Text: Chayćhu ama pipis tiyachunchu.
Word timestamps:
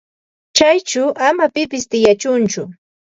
Chayćhu 0.57 1.03
ama 1.27 1.45
pipis 1.53 1.85
tiyachunchu. 1.91 2.61